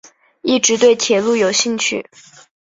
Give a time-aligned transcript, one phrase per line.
[0.41, 2.09] 一直对铁路有兴趣。